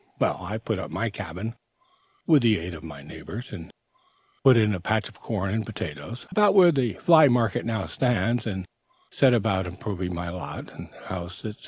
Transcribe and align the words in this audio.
Well, 0.17 0.39
I 0.41 0.57
put 0.57 0.79
up 0.79 0.89
my 0.89 1.11
cabin, 1.11 1.53
with 2.25 2.41
the 2.41 2.57
aid 2.57 2.73
of 2.73 2.83
my 2.83 3.03
neighbors, 3.03 3.51
and 3.51 3.69
put 4.43 4.57
in 4.57 4.73
a 4.73 4.79
patch 4.79 5.07
of 5.07 5.13
corn 5.19 5.53
and 5.53 5.63
potatoes, 5.63 6.25
about 6.31 6.55
where 6.55 6.71
the 6.71 6.93
Fly 6.93 7.27
Market 7.27 7.65
now 7.65 7.85
stands, 7.85 8.47
and 8.47 8.65
set 9.11 9.35
about 9.35 9.67
improving 9.67 10.11
my 10.15 10.29
lot, 10.29 10.73
house, 11.05 11.41
etc. 11.45 11.53